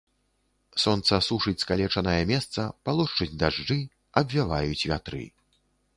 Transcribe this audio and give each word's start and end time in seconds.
Сонца 0.83 1.19
сушыць 1.27 1.59
скалечанае 1.65 2.17
месца, 2.31 2.65
палошчуць 2.89 3.31
дажджы, 3.45 3.79
абвяваюць 4.23 4.87
вятры. 4.95 5.23